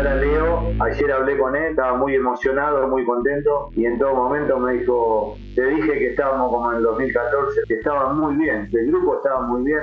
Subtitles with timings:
[0.00, 4.58] ahora Leo, ayer hablé con él, estaba muy emocionado, muy contento y en todo momento
[4.58, 8.86] me dijo, te dije que estábamos como en el 2014, que estaba muy bien, el
[8.86, 9.80] grupo estaba muy bien.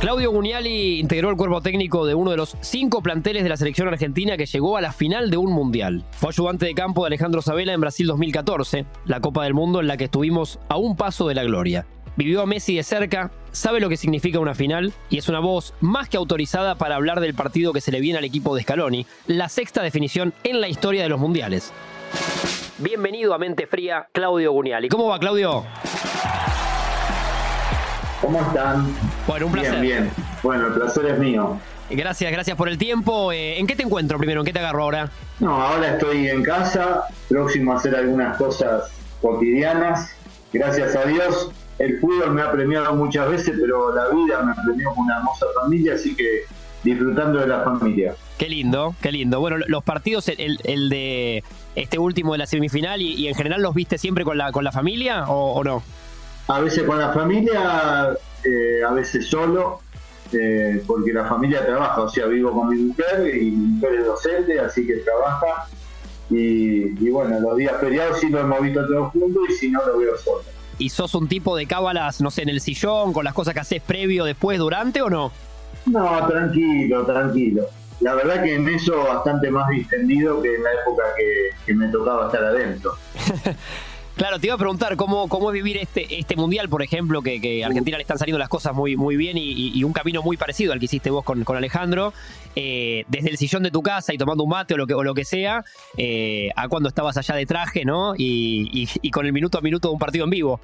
[0.00, 3.88] Claudio Guniali integró el cuerpo técnico de uno de los cinco planteles de la selección
[3.88, 6.04] argentina que llegó a la final de un mundial.
[6.12, 9.86] Fue ayudante de campo de Alejandro Sabela en Brasil 2014, la Copa del Mundo en
[9.86, 11.86] la que estuvimos a un paso de la gloria.
[12.16, 15.74] Vivió a Messi de cerca, sabe lo que significa una final y es una voz
[15.80, 19.04] más que autorizada para hablar del partido que se le viene al equipo de Scaloni,
[19.26, 21.72] la sexta definición en la historia de los mundiales.
[22.78, 24.88] Bienvenido a Mente Fría, Claudio Guniali.
[24.88, 25.64] ¿Cómo va, Claudio?
[28.20, 28.94] ¿Cómo están?
[29.26, 29.80] Bueno, un placer.
[29.80, 30.10] Bien, bien.
[30.44, 31.58] Bueno, el placer es mío.
[31.90, 33.32] Gracias, gracias por el tiempo.
[33.32, 34.40] Eh, ¿En qué te encuentro primero?
[34.40, 35.10] ¿En qué te agarro ahora?
[35.40, 38.84] No, ahora estoy en casa, próximo a hacer algunas cosas
[39.20, 40.14] cotidianas.
[40.52, 41.50] Gracias a Dios.
[41.78, 45.46] El fútbol me ha premiado muchas veces, pero la vida me premió con una hermosa
[45.60, 46.42] familia, así que
[46.82, 48.14] disfrutando de la familia.
[48.38, 49.40] Qué lindo, qué lindo.
[49.40, 51.42] Bueno, los partidos, el, el de
[51.74, 54.72] este último de la semifinal y, en general los viste siempre con la, con la
[54.72, 55.82] familia o no?
[56.46, 58.10] A veces con la familia,
[58.44, 59.80] eh, a veces solo,
[60.32, 64.06] eh, porque la familia trabaja, o sea, vivo con mi mujer y mi mujer es
[64.06, 65.68] docente, así que trabaja.
[66.30, 69.98] Y, bueno, los días feriados sí lo hemos visto todos juntos y si no lo
[69.98, 70.42] veo solo.
[70.78, 73.60] ¿Y sos un tipo de cábalas, no sé, en el sillón, con las cosas que
[73.60, 75.32] haces previo, después, durante o no?
[75.86, 77.64] No, tranquilo, tranquilo.
[78.00, 81.88] La verdad que en eso bastante más distendido que en la época que, que me
[81.88, 82.92] tocaba estar adentro.
[84.16, 87.64] Claro, te iba a preguntar cómo, cómo es vivir este, este mundial, por ejemplo, que,
[87.64, 90.72] a Argentina le están saliendo las cosas muy, muy bien y, un camino muy parecido
[90.72, 92.12] al que hiciste vos con, con Alejandro,
[92.54, 95.02] eh, desde el sillón de tu casa y tomando un mate o lo que, o
[95.02, 95.64] lo que sea,
[95.96, 98.14] eh, a cuando estabas allá de traje, ¿no?
[98.16, 100.60] Y, con el minuto a minuto de un partido en vivo.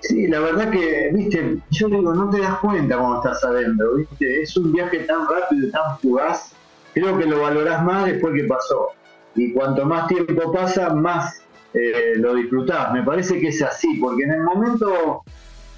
[0.00, 4.42] Sí, la verdad que, viste, yo digo, no te das cuenta cuando estás adentro, viste,
[4.42, 6.52] es un viaje tan rápido y tan fugaz,
[6.92, 8.88] creo que lo valorás más después que pasó.
[9.34, 11.42] Y cuanto más tiempo pasa, más
[11.74, 12.92] eh, lo disfrutás.
[12.92, 15.22] Me parece que es así, porque en el momento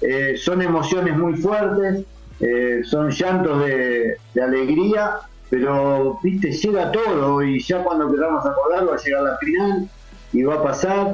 [0.01, 2.03] eh, son emociones muy fuertes,
[2.39, 8.97] eh, son llantos de, alegría, pero viste, llega todo y ya cuando queramos acordarlo va
[8.97, 9.89] a llegar la final
[10.33, 11.07] y va a pasar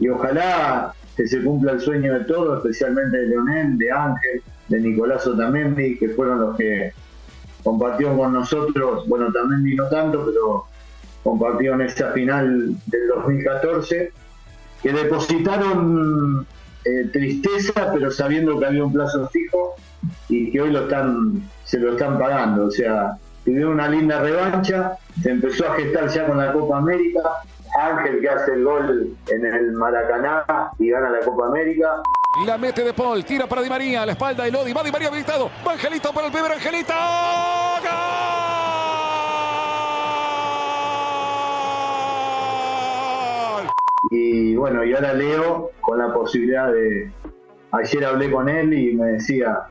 [0.00, 4.80] y ojalá que se cumpla el sueño de todos, especialmente de Leonel, de Ángel, de
[4.80, 6.92] Nicolás Otamendi, que fueron los que
[7.62, 10.64] compartieron con nosotros, bueno, también no tanto, pero
[11.22, 14.12] compartieron esta final del 2014
[14.84, 16.46] que depositaron
[16.84, 19.76] eh, tristeza, pero sabiendo que había un plazo fijo
[20.28, 22.66] y que hoy lo están, se lo están pagando.
[22.66, 27.20] O sea, tuvieron una linda revancha, se empezó a gestar ya con la Copa América.
[27.80, 30.44] Ángel que hace el gol en el Maracaná
[30.78, 32.02] y gana la Copa América.
[32.46, 34.92] La mete de Paul, tira para Di María, a la espalda de Lodi, va Di
[34.92, 36.92] María habilitado, va Angelito para el primer Angelito.
[44.16, 47.10] Y bueno, y ahora Leo con la posibilidad de...
[47.72, 49.64] Ayer hablé con él y me decía,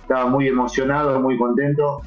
[0.00, 2.00] estaba muy emocionado, muy contento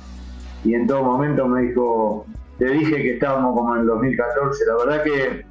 [0.64, 2.26] y en todo momento me dijo,
[2.58, 4.66] te dije que estábamos como en el 2014.
[4.66, 5.46] La verdad que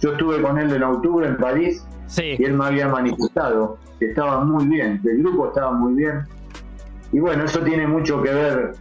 [0.00, 1.86] yo estuve con él en octubre en París
[2.18, 6.20] y él me había manifestado que estaba muy bien, el grupo estaba muy bien.
[7.12, 8.72] Y bueno, eso tiene mucho que ver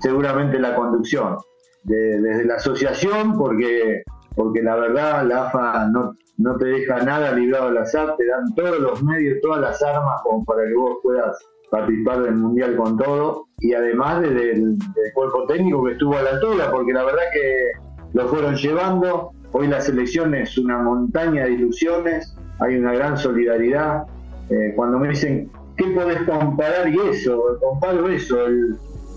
[0.00, 1.36] seguramente la conducción,
[1.84, 4.02] desde la asociación, porque
[4.38, 8.54] porque la verdad la AFA no, no te deja nada librado al azar, te dan
[8.54, 11.36] todos los medios, todas las armas como para que vos puedas
[11.72, 14.78] participar del Mundial con todo y además del,
[15.12, 17.72] cuerpo técnico que estuvo a la altura, porque la verdad que
[18.12, 24.04] lo fueron llevando, hoy la selección es una montaña de ilusiones, hay una gran solidaridad,
[24.50, 26.88] eh, cuando me dicen, ¿qué podés comparar?
[26.88, 28.38] Y eso, comparo eso,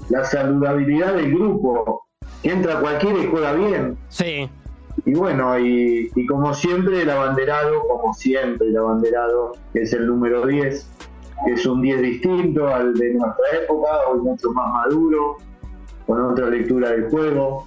[0.09, 2.07] la saludabilidad del grupo,
[2.41, 3.95] que entra cualquiera y juega bien.
[4.09, 4.49] Sí.
[5.05, 10.91] Y bueno, y, como siempre el abanderado, como siempre el abanderado, es el número 10,
[11.45, 15.37] que es un 10 distinto al de nuestra época, hoy mucho más maduro,
[16.05, 17.65] con otra lectura del juego,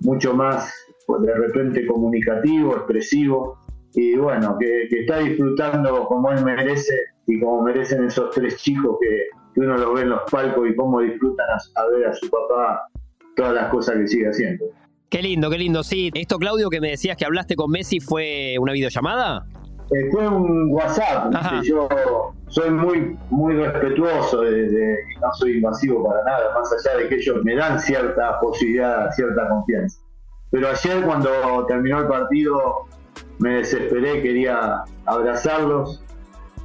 [0.00, 0.72] mucho más
[1.06, 3.58] pues, de repente comunicativo, expresivo,
[3.94, 6.94] y bueno, que, está disfrutando como él merece
[7.26, 11.00] y como merecen esos tres chicos que, uno los ve en los palcos y cómo
[11.00, 12.88] disfrutan a ver a su papá
[13.36, 14.64] todas las cosas que sigue haciendo.
[15.12, 15.82] Qué lindo, qué lindo.
[15.82, 19.44] Sí, esto, Claudio, que me decías que hablaste con Messi, ¿fue una videollamada?
[19.90, 21.30] Eh, fue un WhatsApp.
[21.64, 21.86] Yo
[22.48, 27.44] soy muy muy respetuoso, de, no soy invasivo para nada, más allá de que ellos
[27.44, 30.00] me dan cierta posibilidad, cierta confianza.
[30.50, 32.86] Pero ayer cuando terminó el partido
[33.38, 36.02] me desesperé, quería abrazarlos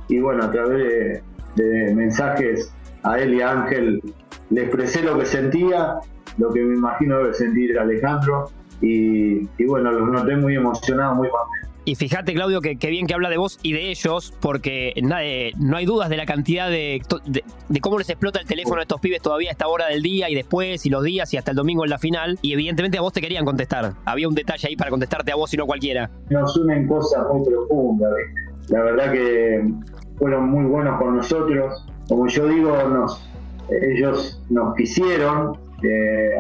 [0.08, 1.22] y bueno, a través
[1.56, 2.74] de, mensajes
[3.04, 4.02] a él y a Ángel
[4.52, 5.96] le expresé lo que sentía,
[6.38, 8.52] lo que me imagino debe sentir Alejandro,
[8.82, 11.68] y, y bueno, los noté muy emocionados, muy contentos.
[11.88, 15.78] Y fíjate, Claudio, que, bien que habla de vos y de ellos, porque eh, no
[15.78, 17.02] hay dudas de la cantidad de,
[17.70, 20.30] de, cómo les explota el teléfono a estos pibes todavía a esta hora del día
[20.30, 22.38] y después y los días y hasta el domingo en la final.
[22.42, 23.94] Y evidentemente a vos te querían contestar.
[24.04, 26.12] Había un detalle ahí para contestarte a vos y no cualquiera.
[26.30, 28.12] Nos unen cosas muy profundas.
[28.68, 29.72] La verdad que
[30.18, 31.86] fueron muy buenos con nosotros.
[32.10, 33.26] Como yo digo, nos,
[33.70, 35.58] ellos nos quisieron,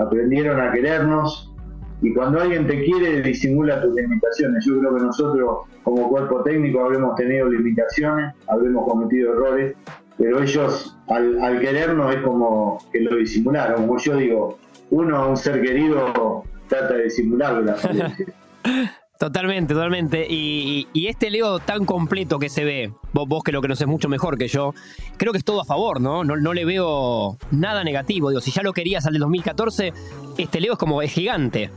[0.01, 1.53] aprendieron a querernos
[2.01, 4.65] y cuando alguien te quiere disimula tus limitaciones.
[4.65, 9.75] Yo creo que nosotros como cuerpo técnico habremos tenido limitaciones, habremos cometido errores,
[10.17, 13.87] pero ellos al, querernos es como que lo disimularon.
[13.87, 14.59] Como yo digo,
[14.91, 17.73] uno a un ser querido trata de disimularlo.
[19.19, 20.27] Totalmente, totalmente.
[20.29, 24.09] Y, este Leo tan completo que se ve, vos, vos que lo que es mucho
[24.09, 24.73] mejor que yo,
[25.17, 26.23] creo que es todo a favor, ¿no?
[26.23, 28.29] No, no le veo nada negativo.
[28.29, 29.93] Digo, si ya lo querías al del 2014,
[30.37, 31.71] este Leo es como es gigante.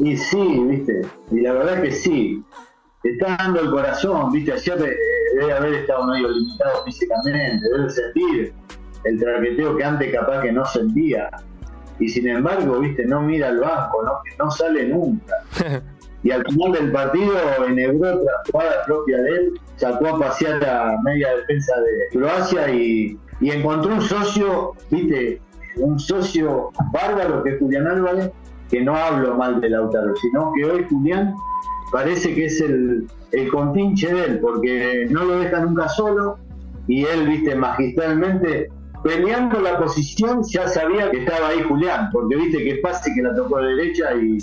[0.00, 2.42] Y sí, viste, y la verdad que sí.
[3.02, 4.96] Te está dando el corazón, viste, ayer
[5.34, 8.54] debe haber estado medio limitado físicamente, debe sentir
[9.04, 11.28] el traqueteo que antes capaz que no sentía.
[11.98, 15.34] Y sin embargo, viste, no mira al banco, no, no sale nunca.
[16.22, 17.32] y al final del partido
[17.66, 23.18] enhebró otra jugada propia de él, sacó a pasear a media defensa de Croacia y,
[23.40, 25.40] y encontró un socio, viste,
[25.76, 28.30] un socio bárbaro que es Julián Álvarez,
[28.70, 31.34] que no hablo mal de Lautaro, sino que hoy Julián
[31.90, 36.38] parece que es el, el compinche de él, porque no lo deja nunca solo
[36.86, 38.70] y él, viste, magistralmente
[39.02, 43.22] peleando la posición ya sabía que estaba ahí Julián, porque viste que es fácil que
[43.22, 44.38] la tocó de derecha y,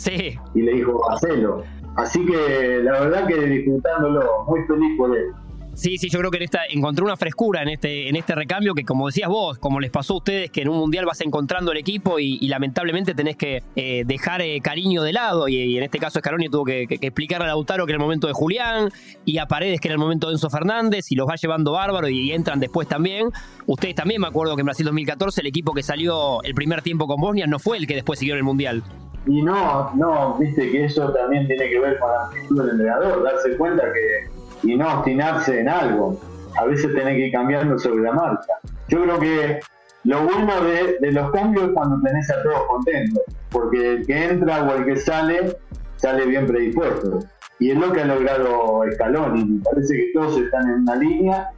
[0.55, 1.63] y le dijo, hacelo.
[1.95, 5.31] Así que la verdad que disfrutándolo, muy feliz por él.
[5.79, 8.75] Sí, sí, yo creo que en esta encontró una frescura en este, en este recambio
[8.75, 11.71] que, como decías vos, como les pasó a ustedes, que en un mundial vas encontrando
[11.71, 15.47] el equipo y, lamentablemente tenés que eh, dejar eh, cariño de lado.
[15.47, 18.33] Y, en este caso, Scaloni tuvo que, explicar a Lautaro que era el momento de
[18.33, 18.89] Julián
[19.23, 22.09] y a Paredes que era el momento de Enzo Fernández y los va llevando bárbaro
[22.09, 23.29] y, entran después también.
[23.65, 27.07] Ustedes también, me acuerdo que en Brasil 2014 el equipo que salió el primer tiempo
[27.07, 28.83] con Bosnia no fue el que después siguió en el mundial.
[29.27, 33.23] Y no, no, viste que eso también tiene que ver con la actitud del entrenador,
[33.23, 36.19] darse cuenta que y no obstinarse en algo.
[36.59, 38.53] A veces tenés que ir cambiando sobre la marcha.
[38.87, 39.59] Yo creo que
[40.03, 44.63] lo bueno de, los cambios es cuando tenés a todos contentos, porque el que entra
[44.63, 45.57] o el que sale,
[45.97, 47.19] sale bien predispuesto.
[47.59, 49.45] Y es lo que ha logrado Scaloni.
[49.45, 51.49] Me parece que todos están en una línea,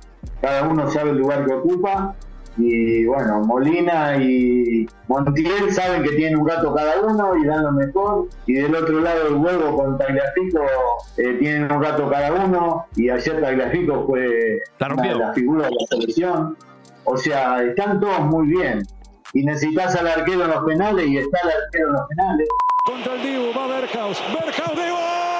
[0.41, 2.15] cada uno sabe el lugar que ocupa
[2.57, 7.71] y bueno, Molina y Montiel saben que tienen un gato cada uno y dan lo
[7.71, 8.27] mejor.
[8.45, 10.65] Y del otro lado el huevo con Tagliafico
[11.17, 12.85] eh, tienen un gato cada uno.
[12.95, 16.57] Y ayer Tagliafico fue la, figura de la selección.
[17.05, 18.85] O sea, están todos muy bien.
[19.33, 22.47] Y necesitas al arquero en los penales y está el arquero en los penales.
[22.85, 24.21] Contra el Dibu, va Berghaus.
[24.33, 25.30] Berghaus, Dibu.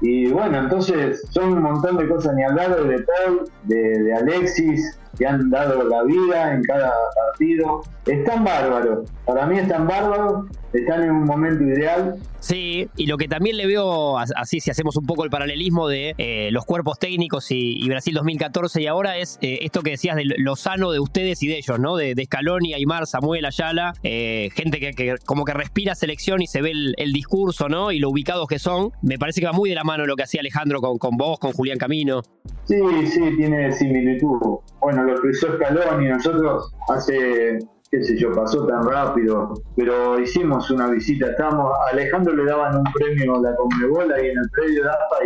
[0.00, 5.26] Y bueno, entonces son un montón de cosas, ni hablar de Paul, de, Alexis, que
[5.26, 7.82] han dado la vida en cada partido.
[8.06, 12.16] Están bárbaros, para mí están bárbaros, están en un momento ideal.
[12.40, 16.14] Sí, y lo que también le veo, así si hacemos un poco el paralelismo de
[16.18, 20.24] eh, los cuerpos técnicos y, Brasil 2014 y ahora es eh, esto que decías de
[20.24, 21.96] lo sano de ustedes y de ellos, ¿no?
[21.96, 26.60] De, de Scaloni, Aymar, Samuel, Ayala, eh, gente que, como que respira selección y se
[26.60, 27.90] ve el, discurso, ¿no?
[27.90, 28.92] Y lo ubicados que son.
[29.02, 31.38] Me parece que va muy de la mano lo que hacía Alejandro con, con vos,
[31.38, 32.22] con Julián Camino.
[32.64, 34.58] Sí, sí, tiene similitud.
[34.80, 37.58] Bueno, lo que hizo Scaloni, nosotros hace
[37.90, 42.76] qué sé yo, pasó tan rápido, pero hicimos una visita, estábamos, a Alejandro le daban
[42.76, 45.24] un premio a la Conmebol ahí en el predio de APA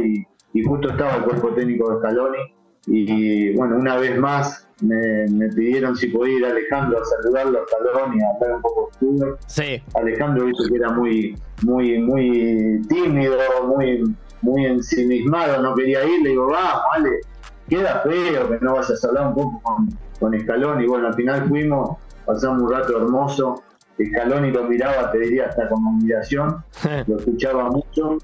[0.54, 2.38] y, justo estaba el cuerpo técnico de Scaloni
[2.87, 7.66] y bueno, una vez más me, pidieron si podía ir a Alejandro a saludarlo a
[7.66, 9.83] Scaloni, a hablar un poco de Sí.
[9.95, 16.31] Alejandro dijo que era muy, muy, muy tímido, muy, muy ensimismado, no quería ir, le
[16.31, 17.21] digo, va, vale,
[17.69, 19.88] queda feo que no vayas a hablar un poco con,
[20.21, 23.62] con Scaloni, bueno, al final fuimos pasamos un rato hermoso.
[24.02, 26.64] Scaloni lo miraba, te diría, hasta con admiración,
[27.06, 28.18] lo escuchaba mucho.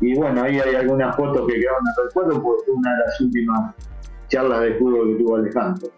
[0.00, 3.20] Y bueno, ahí hay algunas fotos que quedaron en recuerdo porque fue una de las
[3.20, 3.74] últimas
[4.28, 5.88] charlas de fútbol que tuvo Alejandro.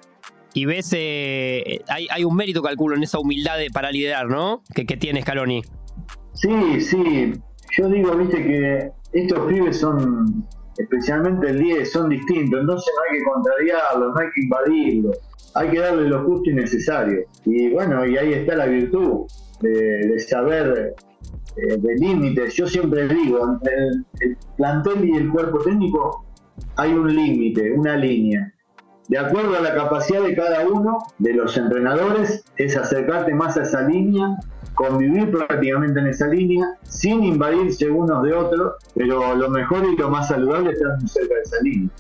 [0.54, 4.62] Y ves, eh, hay, hay, un mérito, calculo, en esa humildad de, para liderar, ¿no?
[4.74, 5.62] Que, tiene Scaloni.
[6.32, 7.32] Sí, sí.
[7.76, 10.46] Yo digo, viste, que estos pibes son,
[10.78, 12.60] especialmente el 10, son distintos.
[12.60, 15.18] Entonces no hay que contrariarlos, no hay que invadirlos
[15.56, 17.24] hay que darle lo justo y necesario.
[17.44, 19.26] Y bueno, y ahí está la virtud
[19.60, 20.94] de, saber
[21.56, 22.54] eh, de límites.
[22.54, 23.74] Yo siempre digo, entre
[24.20, 26.26] el, plantel y el cuerpo técnico
[26.76, 28.52] hay un límite, una línea.
[29.08, 33.62] De acuerdo a la capacidad de cada uno de los entrenadores, es acercarte más a
[33.62, 34.36] esa línea,
[34.74, 40.10] convivir prácticamente en esa línea, sin invadirse unos de otros, pero lo mejor y lo
[40.10, 41.90] más saludable es estar muy cerca de esa línea.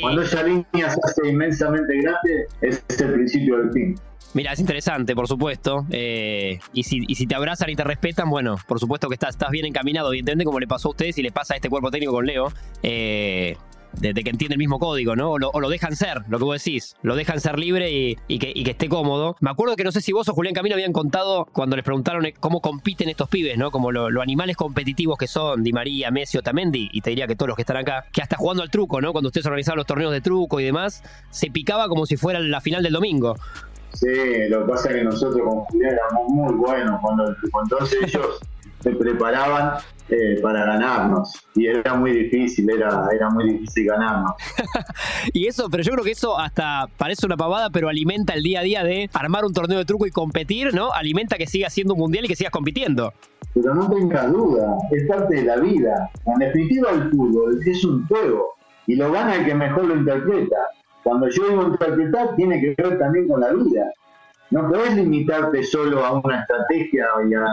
[0.00, 3.94] Cuando esa línea se hace inmensamente grande, es el principio del fin.
[4.34, 5.86] Mira, es interesante, por supuesto.
[5.90, 9.30] Eh, y, si, y si te abrazan y te respetan, bueno, por supuesto que estás,
[9.30, 11.90] estás bien encaminado, evidentemente, como le pasó a ustedes y le pasa a este cuerpo
[11.90, 12.52] técnico con Leo.
[12.82, 13.56] Eh,
[14.00, 15.32] de, que entiende el mismo código, ¿no?
[15.32, 16.96] O lo, dejan ser, lo que vos decís.
[17.02, 19.36] Lo dejan ser libre y, que, esté cómodo.
[19.40, 22.24] Me acuerdo que no sé si vos o Julián Camino habían contado cuando les preguntaron
[22.40, 23.70] cómo compiten estos pibes, ¿no?
[23.70, 27.48] Como los animales competitivos que son Di María, Messi, Otamendi, y te diría que todos
[27.48, 29.12] los que están acá, que hasta jugando al truco, ¿no?
[29.12, 32.60] Cuando ustedes organizaban los torneos de truco y demás, se picaba como si fuera la
[32.60, 33.36] final del domingo.
[33.92, 34.08] Sí,
[34.50, 38.40] lo que pasa es que nosotros con Julián éramos muy buenos cuando, entonces ellos
[38.86, 39.78] se preparaban
[40.08, 44.32] eh, para ganarnos y era muy difícil, era, era muy difícil ganarnos.
[45.32, 48.60] y eso, pero yo creo que eso hasta parece una pavada, pero alimenta el día
[48.60, 50.92] a día de armar un torneo de truco y competir, ¿no?
[50.92, 53.12] Alimenta que sigas siendo un mundial y que sigas compitiendo.
[53.54, 56.08] Pero no tengas duda, es parte de la vida.
[56.26, 58.54] En definitiva el fútbol es un juego
[58.86, 60.56] y lo gana el que mejor lo interpreta.
[61.02, 63.90] Cuando yo digo interpretar tiene que ver también con la vida.
[64.50, 67.44] No podés limitarte solo a una estrategia y a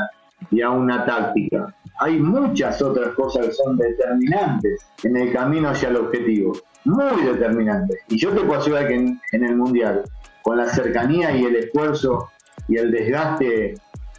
[0.52, 6.54] una táctica hay muchas otras cosas que son determinantes en el camino hacia el objetivo,
[6.86, 8.00] muy determinantes.
[8.10, 10.04] Y yo te puedo asegurar que en, el Mundial,
[10.42, 12.30] con la cercanía y el esfuerzo
[12.68, 13.76] y el desgaste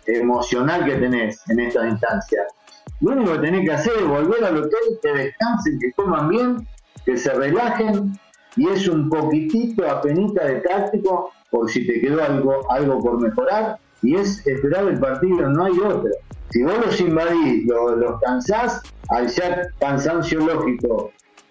[0.07, 2.47] emocional que tenés en estas instancias,
[3.01, 6.69] lo único que tenés que hacer es volver al hotel, que descansen, que coman bien,
[7.05, 8.19] que se relajen
[8.57, 13.79] y es un poquitito apenita de táctico por si te quedó algo, algo por mejorar
[14.05, 16.11] y es esperar el partido, no hay otro.
[16.51, 21.11] Si vos los invadís, los, cansás, al ser cansancio lógico,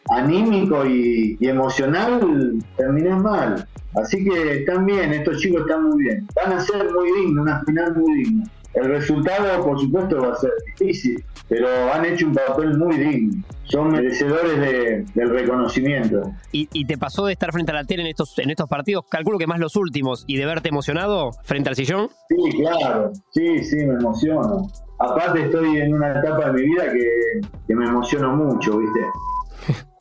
[0.10, 3.68] anímico y, emocional, terminás mal.
[3.96, 6.28] Así que están bien, estos chicos están muy bien.
[6.36, 8.46] Van a ser muy dignos, una final muy digna.
[8.74, 13.44] El resultado, por supuesto, va a ser difícil, pero han hecho un papel muy digno.
[13.66, 16.24] Son merecedores del reconocimiento.
[16.52, 19.38] ¿Y, te pasó de estar frente a la tele en estos, en estos partidos, calculo
[19.38, 22.10] que más los últimos, y de verte emocionado frente al sillón?
[22.30, 23.12] Sí, claro.
[23.32, 24.68] Sí, sí, me emociono
[25.04, 29.00] aparte estoy en una etapa de mi vida que, me emociono mucho, ¿viste?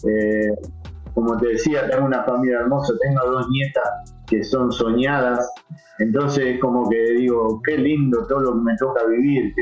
[0.09, 0.52] Eh,
[1.14, 5.49] como te decía, tengo una familia hermosa, tengo dos nietas que son soñadas,
[5.99, 9.52] entonces como que digo, qué lindo todo lo que me toca vivir,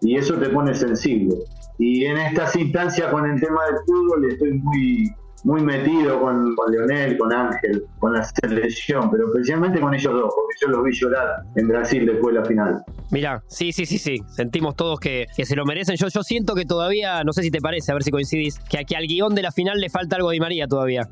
[0.00, 1.34] y eso te pone sensible.
[1.78, 5.12] Y en estas instancias con el tema del fútbol estoy muy,
[5.46, 10.34] muy metido con, con Leonel, con Ángel, con la selección, pero especialmente con ellos dos,
[10.34, 12.82] porque yo los vi llorar en Brasil después de la final.
[13.12, 15.94] Mira, sí, sí, sí, sí, sentimos todos que, se lo merecen.
[15.94, 18.80] Yo, yo siento que todavía, no sé si te parece, a ver si coincidís, que
[18.80, 21.08] aquí al guion de la final le falta algo de María todavía.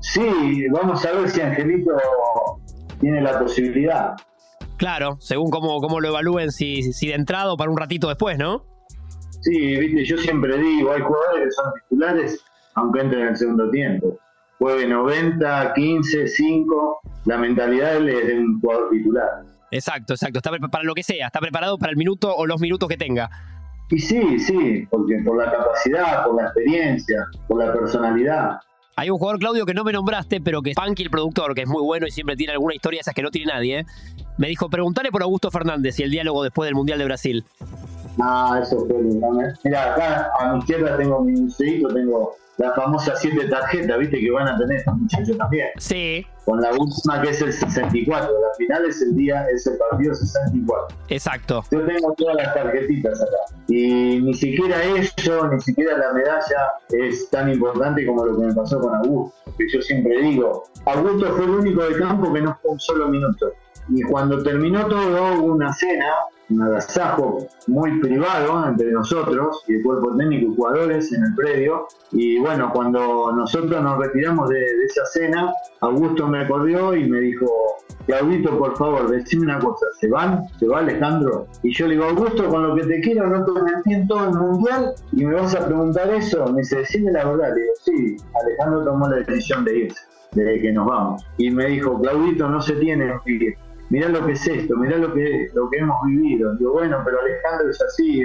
[0.00, 1.92] Sí, vamos a ver si Angelito
[3.00, 4.14] tiene la posibilidad.
[4.76, 8.36] Claro, según cómo, cómo lo evalúen, si, si de entrada o para un ratito después,
[8.36, 8.66] ¿no?
[9.40, 12.44] Sí, viste, yo siempre digo, hay jugadores que son titulares
[12.78, 14.18] aunque entre en el segundo tiempo.
[14.58, 19.28] Juegue 90, 15, 5, la mentalidad es de un jugador titular.
[19.70, 22.88] Exacto, exacto, está para lo que sea, está preparado para el minuto o los minutos
[22.88, 23.30] que tenga.
[23.90, 28.60] Y sí, sí, porque por la capacidad, por la experiencia, por la personalidad.
[28.96, 31.62] Hay un jugador, Claudio, que no me nombraste, pero que es Punky, el productor, que
[31.62, 33.80] es muy bueno y siempre tiene alguna historia esas que no tiene nadie.
[33.80, 33.86] ¿eh?
[34.38, 37.44] Me dijo, preguntarle por Augusto Fernández y el diálogo después del Mundial de Brasil.
[38.20, 38.96] Ah, eso fue.
[39.64, 44.30] Mira, acá a mi izquierda tengo mi museito, tengo la famosa siete tarjetas, viste, que
[44.32, 45.68] van a tener estos muchachos también.
[45.78, 46.26] Sí.
[46.44, 50.14] Con la última que es el 64, la final es el día, es el partido
[50.14, 50.96] 64.
[51.08, 51.62] Exacto.
[51.70, 53.56] Yo tengo todas las tarjetitas acá.
[53.68, 58.54] Y ni siquiera eso, ni siquiera la medalla es tan importante como lo que me
[58.54, 59.52] pasó con Augusto.
[59.56, 63.08] Que yo siempre digo, Augusto fue el único de campo que no fue un solo
[63.08, 63.52] minuto.
[63.90, 66.12] Y cuando terminó todo, hubo una cena
[66.50, 71.86] un agasajo muy privado entre nosotros y el cuerpo técnico y jugadores en el predio.
[72.12, 77.46] Y bueno, cuando nosotros nos retiramos de, esa cena, Augusto me corrió y me dijo,
[78.06, 80.44] Claudito, por favor, decime una cosa, ¿se van?
[80.58, 81.46] ¿Se va Alejandro?
[81.62, 84.24] Y yo le digo, Augusto, con lo que te quiero, no te metí en todo
[84.24, 86.46] el mundial y me vas a preguntar eso.
[86.52, 87.54] Me dice, decime la verdad.
[87.54, 90.00] Le digo, sí, Alejandro tomó la decisión de irse,
[90.32, 91.22] de que nos vamos.
[91.36, 93.12] Y me dijo, Claudito, no se tiene
[93.90, 96.54] mirá lo que es esto, mirá lo que, lo que hemos vivido.
[96.56, 98.22] Digo, bueno, pero Alejandro es así,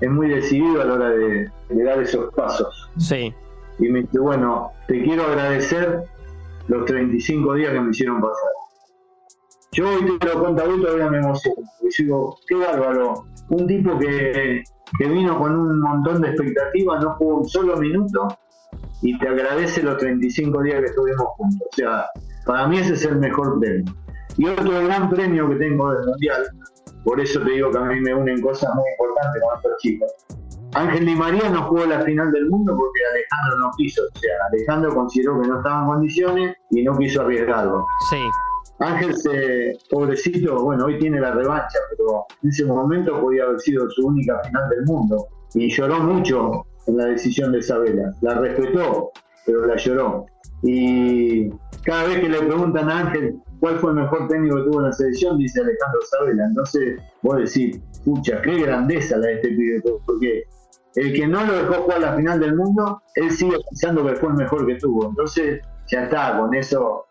[0.00, 2.90] es, muy decidido a la hora de, dar esos pasos.
[2.98, 3.34] Sí.
[3.78, 6.04] Y me dice, bueno, te quiero agradecer
[6.68, 8.50] los 35 días que me hicieron pasar.
[9.72, 11.62] Yo hoy te lo cuento y todavía me emociono.
[11.82, 13.26] Y digo, qué bárbaro.
[13.50, 14.62] Un tipo que,
[14.98, 18.28] que vino con un montón de expectativas, no jugó un solo minuto
[19.02, 21.68] y te agradece los 35 días que estuvimos juntos.
[21.72, 22.06] O sea,
[22.46, 23.94] Para mí ese es el mejor premio.
[24.38, 26.46] Y otro gran premio que tengo del Mundial,
[27.04, 30.12] por eso te digo que a mí me unen cosas muy importantes con estos chicos.
[30.74, 34.02] Ángel Di María no jugó la final del mundo porque Alejandro no quiso.
[34.02, 37.86] O sea, Alejandro consideró que no estaba en condiciones y no quiso arriesgarlo.
[38.10, 38.18] Sí.
[38.78, 43.88] Ángel, se, pobrecito, bueno, hoy tiene la revancha, pero en ese momento podía haber sido
[43.88, 45.28] su única final del mundo.
[45.54, 48.12] Y lloró mucho en la decisión de Isabela.
[48.20, 49.12] La respetó,
[49.46, 50.26] pero la lloró.
[50.62, 51.48] Y
[51.84, 54.86] cada vez que le preguntan a Ángel cuál fue el mejor técnico que tuvo en
[54.86, 56.44] la selección, dice Alejandro Isabela.
[56.46, 60.44] Entonces, vos decís, pucha, qué grandeza la de este pibe, porque
[60.96, 64.30] el que no lo dejó jugar la final del mundo, él sigue pensando que fue
[64.30, 65.08] el mejor que tuvo.
[65.08, 67.06] Entonces, ya está, con eso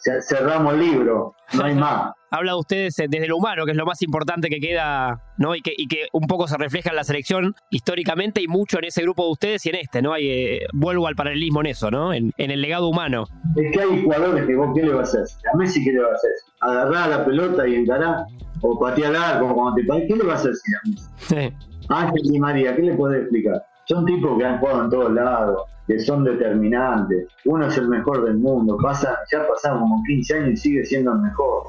[0.00, 2.12] cerramos el libro, no hay más.
[2.30, 5.54] Habla de ustedes desde lo humano, que es lo más importante que queda, ¿no?
[5.54, 8.86] Y que, y que un poco se refleja en la selección históricamente y mucho en
[8.86, 10.12] ese grupo de ustedes y en este, ¿no?
[10.12, 12.12] Hay, eh, vuelvo al paralelismo en eso, ¿no?
[12.12, 13.26] En, el legado humano.
[13.54, 15.38] Es que hay jugadores que vos, ¿qué le vas a hacer?
[15.52, 16.30] A Messi, ¿qué le vas a hacer?
[16.60, 18.24] Agarrar la pelota y encarar,
[18.62, 21.56] o patear arco, cuando te ¿qué le vas a decir a Messi?
[21.88, 23.62] Ángel y María, ¿qué le podés explicar?
[23.86, 27.28] Son tipos que han jugado en todos lados, que son determinantes.
[27.44, 31.12] Uno es el mejor del mundo, pasa, ya pasaron como 15 años y sigue siendo
[31.12, 31.64] el mejor.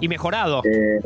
[0.00, 0.62] Y mejorado.
[0.64, 1.00] Eh,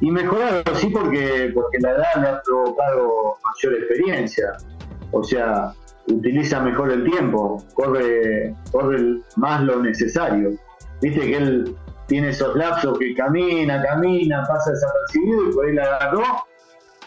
[0.00, 4.56] y mejorado, sí, porque, porque la edad le ha provocado mayor experiencia.
[5.12, 5.72] O sea,
[6.08, 10.52] utiliza mejor el tiempo, corre, corre más lo necesario.
[11.02, 11.76] Viste que él
[12.06, 16.22] tiene esos lapsos que camina, camina, pasa desapercibido y por ahí la agarró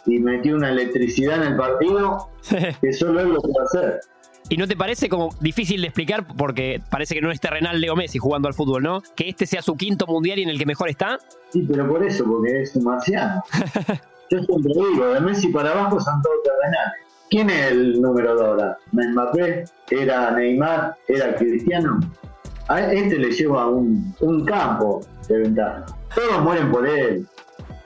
[0.05, 2.29] y metió una electricidad en el partido
[2.81, 3.99] que solo él lo puede hacer.
[4.49, 7.95] ¿Y no te parece como difícil de explicar, porque parece que no es terrenal Leo
[7.95, 9.01] Messi jugando al fútbol, ¿no?
[9.15, 11.17] Que este sea su quinto mundial y en el que mejor está.
[11.49, 13.41] Sí, pero por eso, porque es un marciano.
[14.29, 16.93] Yo siempre digo, de Messi para abajo son todos terrenales.
[17.29, 18.77] ¿Quién es el número 2 ahora?
[18.91, 19.65] ¿Mbappé?
[19.89, 20.95] ¿Era Neymar?
[21.07, 21.99] ¿Era Cristiano?
[22.67, 25.85] A este le lleva un, un campo de ventaja.
[26.13, 27.27] Todos mueren por él.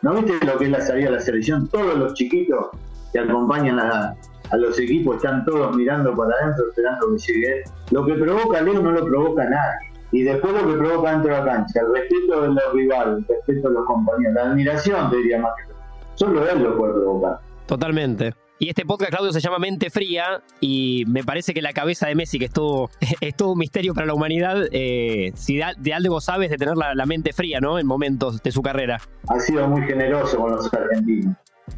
[0.01, 1.67] ¿No viste lo que es la salida de la selección?
[1.69, 2.67] Todos los chiquitos
[3.11, 4.15] que acompañan a,
[4.51, 8.81] a los equipos están todos mirando para adentro esperando que llegue Lo que provoca Leo
[8.81, 9.91] no lo provoca nadie.
[10.11, 13.25] Y después lo que provoca dentro de la cancha, el respeto de los rivales, el
[13.27, 15.73] respeto de los compañeros, la admiración, te diría más que
[16.15, 17.39] Solo él lo puede provocar.
[17.67, 18.33] Totalmente.
[18.59, 22.15] Y este podcast, Claudio, se llama Mente Fría y me parece que la cabeza de
[22.15, 22.89] Messi, que es todo,
[23.21, 26.95] es todo un misterio para la humanidad, eh, si de, algo sabes de tener la,
[26.95, 27.77] la, mente fría, ¿no?
[27.77, 28.99] En momentos de su carrera.
[29.27, 31.35] Ha sido muy generoso con los argentinos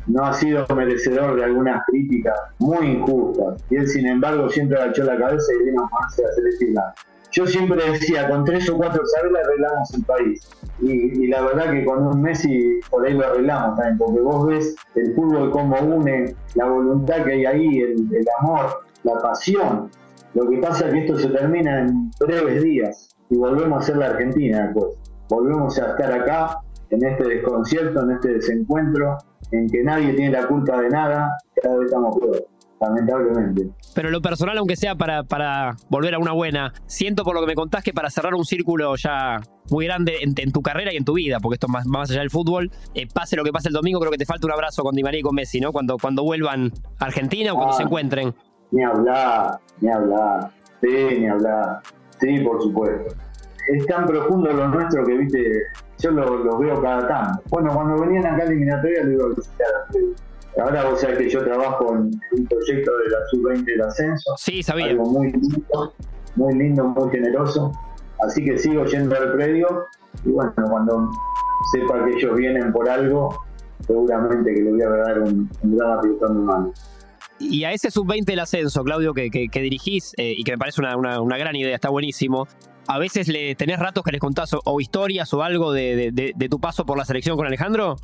[0.08, 3.64] no ha sido merecedor de algunas críticas muy injustas.
[3.70, 6.26] Y él, sin embargo, siempre agachó la cabeza y vino a hacia
[6.74, 6.94] la
[7.32, 10.50] Yo siempre decía, con tres o cuatro sabelas arreglamos el país.
[10.82, 14.76] Y, la verdad que con un Messi por ahí lo arreglamos también, porque vos ves
[14.96, 19.90] el fútbol como une, la voluntad que hay ahí, el, el amor, la pasión.
[20.34, 23.98] Lo que pasa es que esto se termina en breves días y volvemos a ser
[23.98, 24.96] la Argentina después.
[25.30, 29.18] Volvemos a estar acá en este desconcierto, en este desencuentro,
[29.52, 32.48] en que nadie tiene la culpa de nada, cada vez estamos peor,
[32.80, 33.70] lamentablemente.
[33.96, 37.48] Pero lo personal, aunque sea para, para volver a una buena, siento por lo que
[37.48, 41.06] me contás que para cerrar un círculo ya muy grande en, tu carrera y en
[41.06, 43.70] tu vida, porque esto es más, más allá del fútbol, eh, pase lo que pase
[43.70, 45.72] el domingo, creo que te falta un abrazo con Di María y con Messi, ¿no?
[45.72, 48.34] Cuando, cuando vuelvan a Argentina o cuando se ah, encuentren.
[48.72, 51.82] Ni hablar, ni hablar, sí, ni hablar,
[52.20, 53.16] sí, por supuesto.
[53.68, 55.64] Es tan profundo lo nuestro que, viste,
[56.00, 57.44] yo los lo veo cada tanto.
[57.50, 61.30] Bueno, cuando venían acá a eliminatoria lo iba a visitar a Ahora vos sabés que
[61.30, 64.34] yo trabajo en un proyecto de la Sub-20 del ascenso.
[64.38, 64.88] Sí, sabía.
[64.88, 65.94] Algo muy lindo,
[66.36, 67.72] muy lindo, muy generoso.
[68.26, 69.86] Así que sigo yendo al predio
[70.26, 71.10] y bueno, cuando
[71.72, 73.46] sepa que ellos vienen por algo,
[73.86, 76.74] seguramente que le voy a dar un, gran apretón de mano.
[77.40, 80.82] Y a ese sub-20 del ascenso, Claudio, que, que, dirigís eh, y que me parece
[80.82, 82.48] una, una, una, gran idea, está buenísimo
[82.90, 86.88] a veces le tenés ratos que les contás o, historias o algo de, tu paso
[86.88, 87.98] por la selección con Alejandro?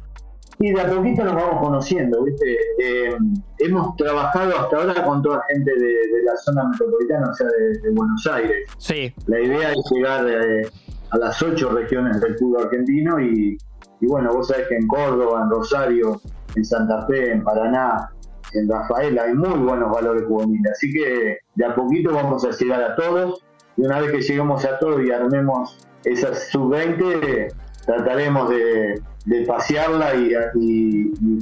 [0.60, 2.56] Y de a poquito nos vamos conociendo, ¿viste?
[2.80, 3.18] Eh,
[3.58, 8.28] hemos trabajado hasta ahora con toda gente de, la zona metropolitana, o sea, de, Buenos
[8.28, 8.70] Aires.
[8.78, 9.12] Sí.
[9.26, 10.70] La idea es llegar eh,
[11.10, 13.58] a las ocho regiones del fútbol argentino y,
[14.00, 16.22] y, bueno, vos sabés que en Córdoba, en Rosario,
[16.56, 18.12] en Santa Fe, en Paraná,
[18.54, 20.72] en Rafael hay muy buenos valores juveniles.
[20.74, 23.45] Así que de a poquito vamos a llegar a todos
[23.78, 27.54] y una vez que lleguemos a todo y armemos esa sub-20,
[27.86, 29.02] trataremos de,
[29.48, 30.32] pasearla y,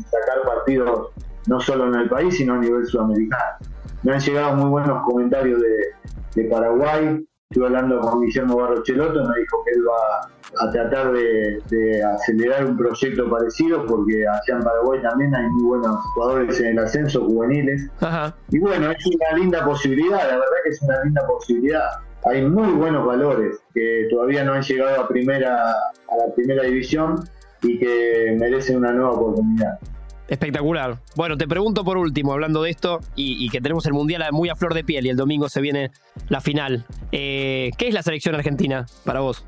[0.04, 1.10] sacar partidos
[1.48, 3.58] no solo en el país, sino a nivel sudamericano.
[4.04, 7.24] Me han llegado muy buenos comentarios de, Paraguay.
[7.50, 12.76] Estuve hablando con Guillermo Barrocheloto, me dijo que él va a tratar de, acelerar un
[12.76, 17.92] proyecto parecido, porque allá en Paraguay también hay muy buenos jugadores en el ascenso juveniles.
[18.50, 21.90] Y bueno, es una linda posibilidad, la verdad que es una linda posibilidad
[22.26, 27.24] hay muy buenos valores que todavía no han llegado a primera a la primera división
[27.62, 29.80] y que merecen una nueva oportunidad.
[30.28, 30.98] Espectacular.
[31.16, 34.56] Bueno, te pregunto por último, hablando de esto, y, que tenemos el Mundial muy a
[34.56, 35.92] flor de piel y el domingo se viene
[36.30, 36.86] la final.
[37.12, 39.46] Eh, ¿Qué es la selección argentina para vos?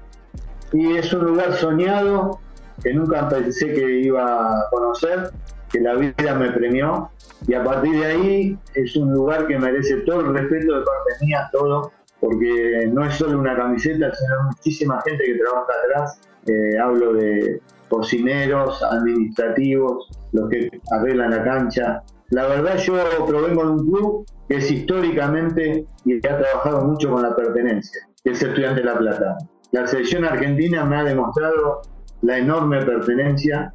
[0.73, 2.39] Y es un lugar soñado
[2.83, 5.31] que nunca pensé que iba a conocer,
[5.71, 7.09] que la vida me premió,
[7.47, 11.25] y a partir de ahí es un lugar que merece todo el respeto de parte
[11.25, 11.91] mía, todo,
[12.25, 16.19] porque no es solo una camiseta, sino muchísima gente que trabaja atrás.
[16.47, 22.03] Eh, hablo de cocineros, administrativos, los que arreglan la cancha.
[22.31, 22.95] La verdad yo
[23.27, 28.01] provengo de un club que es históricamente y que ha trabajado mucho con la pertenencia,
[28.23, 29.37] que es Estudiante de La Plata.
[29.71, 31.83] La selección argentina me ha demostrado
[32.23, 33.71] la enorme pertenencia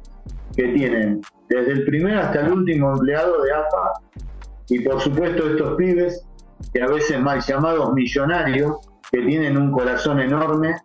[0.57, 3.93] que tienen desde el primer hasta el último empleado de AFA
[4.67, 6.25] y por supuesto estos pibes
[6.73, 8.77] que a veces mal llamados millonarios,
[9.11, 10.75] que tienen un corazón enorme,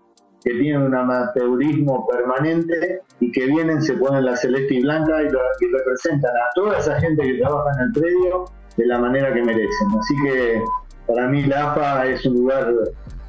[0.45, 5.29] que tienen un amateurismo permanente y que vienen, se ponen la celeste y blanca y,
[5.29, 8.45] representan a toda esa gente que trabaja en el predio
[8.77, 9.89] de la manera que merecen.
[9.99, 10.63] Así que
[11.07, 12.73] para mí la AFA es un lugar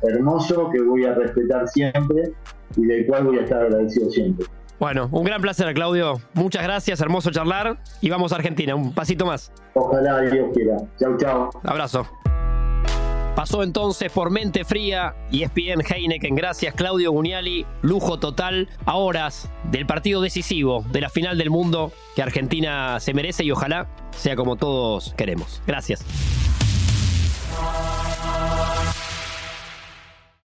[0.03, 2.33] hermoso que voy a respetar siempre
[2.75, 4.45] y del cual voy a estar agradecido siempre.
[4.79, 6.21] Bueno, un gran placer, Claudio.
[6.36, 7.79] Muchas gracias, hermoso charlar.
[7.99, 9.51] Y vamos a Argentina, un pasito más.
[9.73, 10.77] Ojalá Dios quiera.
[10.99, 11.49] Chau, chau.
[11.63, 12.05] Abrazo.
[13.38, 16.34] Pasó entonces por Mente Fría y ESPN Heineken.
[16.34, 17.67] Gracias, Claudio Guniali.
[17.84, 23.13] Lujo total a horas del partido decisivo de la final del mundo que Argentina se
[23.13, 25.62] merece y ojalá sea como todos queremos.
[25.67, 26.04] Gracias.